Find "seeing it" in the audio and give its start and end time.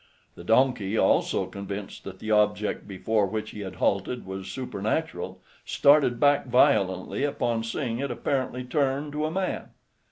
7.63-8.09